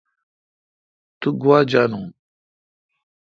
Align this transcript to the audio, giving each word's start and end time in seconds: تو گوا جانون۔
تو 1.19 1.29
گوا 1.41 1.57
جانون۔ 1.71 2.07